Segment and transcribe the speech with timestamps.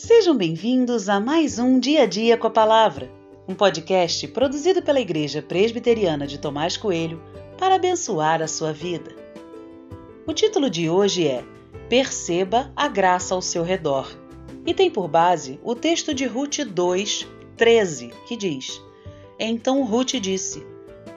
[0.00, 3.10] Sejam bem-vindos a mais um Dia a Dia com a Palavra,
[3.48, 7.20] um podcast produzido pela Igreja Presbiteriana de Tomás Coelho
[7.58, 9.10] para abençoar a sua vida.
[10.24, 11.42] O título de hoje é
[11.88, 14.08] Perceba a graça ao seu redor
[14.64, 17.26] e tem por base o texto de Ruth 2,
[17.56, 18.80] 13, que diz:
[19.36, 20.64] Então Ruth disse: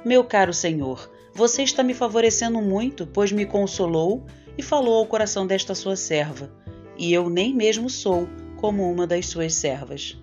[0.04, 4.25] Meu caro Senhor, você está me favorecendo muito, pois me consolou
[4.57, 6.51] e falou ao coração desta sua serva,
[6.97, 8.27] e eu nem mesmo sou
[8.61, 10.15] como uma das suas servas.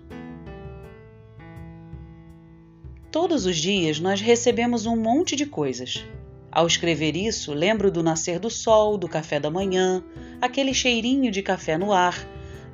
[3.11, 6.05] Todos os dias nós recebemos um monte de coisas.
[6.49, 10.01] Ao escrever isso, lembro do nascer do sol, do café da manhã,
[10.39, 12.15] aquele cheirinho de café no ar,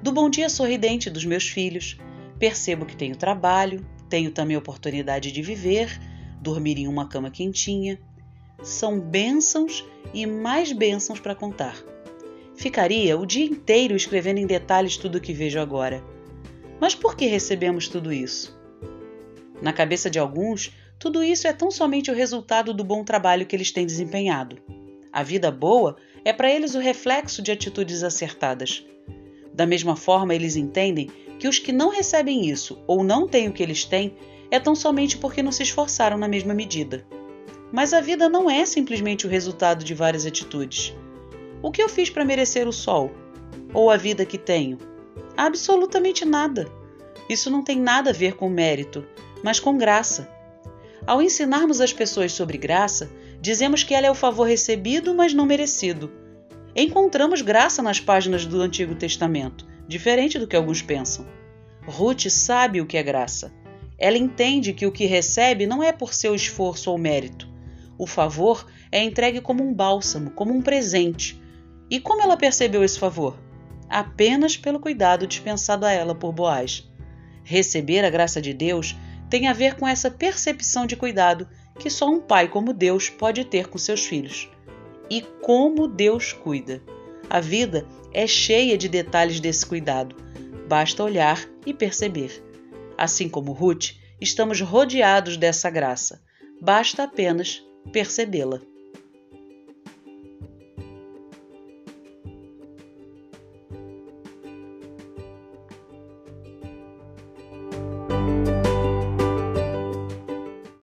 [0.03, 1.97] do bom dia sorridente dos meus filhos.
[2.37, 5.99] Percebo que tenho trabalho, tenho também oportunidade de viver,
[6.39, 7.99] dormir em uma cama quentinha.
[8.61, 11.94] São bênçãos e mais bênçãos para contar.
[12.55, 16.03] Ficaria o dia inteiro escrevendo em detalhes tudo o que vejo agora.
[16.79, 18.57] Mas por que recebemos tudo isso?
[19.61, 23.55] Na cabeça de alguns, tudo isso é tão somente o resultado do bom trabalho que
[23.55, 24.57] eles têm desempenhado.
[25.11, 28.85] A vida boa é para eles o reflexo de atitudes acertadas.
[29.53, 33.53] Da mesma forma, eles entendem que os que não recebem isso ou não têm o
[33.53, 34.15] que eles têm
[34.49, 37.05] é tão somente porque não se esforçaram na mesma medida.
[37.71, 40.93] Mas a vida não é simplesmente o resultado de várias atitudes.
[41.65, 43.11] O que eu fiz para merecer o sol?
[43.73, 44.77] Ou a vida que tenho?
[45.35, 46.71] Absolutamente nada.
[47.27, 49.03] Isso não tem nada a ver com mérito,
[49.43, 50.29] mas com graça.
[51.07, 53.09] Ao ensinarmos as pessoas sobre graça,
[53.41, 56.11] dizemos que ela é o favor recebido, mas não merecido.
[56.75, 61.25] Encontramos graça nas páginas do Antigo Testamento, diferente do que alguns pensam.
[61.87, 63.51] Ruth sabe o que é graça.
[63.97, 67.49] Ela entende que o que recebe não é por seu esforço ou mérito.
[67.97, 71.43] O favor é entregue como um bálsamo, como um presente,
[71.89, 73.37] e como ela percebeu esse favor?
[73.89, 76.89] Apenas pelo cuidado dispensado a ela por Boaz.
[77.43, 78.95] Receber a graça de Deus
[79.29, 83.45] tem a ver com essa percepção de cuidado que só um pai como Deus pode
[83.45, 84.49] ter com seus filhos.
[85.09, 86.81] E como Deus cuida!
[87.29, 90.15] A vida é cheia de detalhes desse cuidado.
[90.67, 92.43] Basta olhar e perceber.
[92.97, 96.21] Assim como Ruth, estamos rodeados dessa graça.
[96.61, 97.61] Basta apenas
[97.91, 98.61] percebê-la.